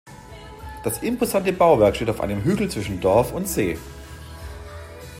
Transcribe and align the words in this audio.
Das 0.83 1.03
imposante 1.03 1.53
Bauwerk 1.53 1.95
steht 1.95 2.09
auf 2.09 2.21
einem 2.21 2.41
Hügel 2.43 2.71
zwischen 2.71 2.99
Dorf 3.01 3.31
und 3.33 3.47
See. 3.47 3.77